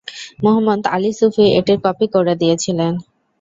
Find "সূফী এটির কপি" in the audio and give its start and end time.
1.19-2.05